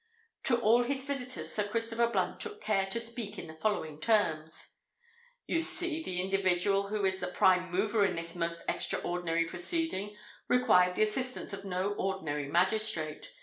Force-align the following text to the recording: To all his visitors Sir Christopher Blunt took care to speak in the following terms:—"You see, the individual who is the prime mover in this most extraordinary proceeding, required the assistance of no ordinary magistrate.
To 0.45 0.59
all 0.61 0.81
his 0.81 1.03
visitors 1.03 1.53
Sir 1.53 1.67
Christopher 1.67 2.07
Blunt 2.07 2.39
took 2.39 2.59
care 2.59 2.87
to 2.87 2.99
speak 2.99 3.37
in 3.37 3.45
the 3.45 3.53
following 3.53 3.99
terms:—"You 4.01 5.61
see, 5.61 6.01
the 6.01 6.19
individual 6.19 6.87
who 6.87 7.05
is 7.05 7.19
the 7.19 7.27
prime 7.27 7.69
mover 7.69 8.03
in 8.03 8.15
this 8.15 8.33
most 8.33 8.63
extraordinary 8.67 9.45
proceeding, 9.45 10.17
required 10.47 10.95
the 10.95 11.03
assistance 11.03 11.53
of 11.53 11.65
no 11.65 11.91
ordinary 11.93 12.47
magistrate. 12.47 13.29